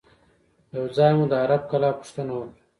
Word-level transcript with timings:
یو 0.75 0.85
ځای 0.95 1.11
مو 1.17 1.25
د 1.31 1.33
عرب 1.43 1.61
کلا 1.71 1.89
پوښتنه 1.99 2.31
وکړه. 2.35 2.59